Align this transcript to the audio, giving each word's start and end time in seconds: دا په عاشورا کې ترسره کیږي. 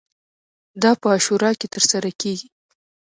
دا 0.81 0.91
په 1.01 1.07
عاشورا 1.13 1.51
کې 1.59 1.67
ترسره 1.73 2.09
کیږي. 2.21 2.47